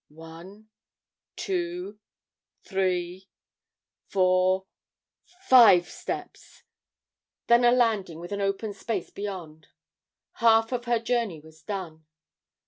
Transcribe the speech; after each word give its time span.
One, 0.09 0.67
two, 1.35 1.99
three, 2.63 3.29
four, 4.07 4.65
five 5.41 5.87
steps! 5.89 6.63
Then 7.45 7.63
a 7.63 7.71
landing 7.71 8.19
with 8.19 8.31
an 8.31 8.41
open 8.41 8.73
space 8.73 9.11
beyond. 9.11 9.67
Half 10.37 10.71
of 10.71 10.85
her 10.85 10.97
journey 10.99 11.39
was 11.39 11.61
done. 11.61 12.07